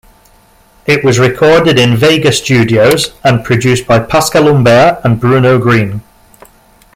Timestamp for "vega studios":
1.95-3.13